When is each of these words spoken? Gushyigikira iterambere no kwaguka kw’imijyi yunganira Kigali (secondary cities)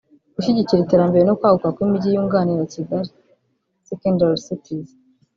Gushyigikira 0.35 0.81
iterambere 0.81 1.23
no 1.25 1.35
kwaguka 1.39 1.67
kw’imijyi 1.75 2.09
yunganira 2.13 2.63
Kigali 2.73 3.09
(secondary 3.89 4.37
cities) 4.47 4.89